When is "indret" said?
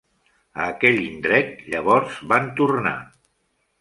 1.03-1.53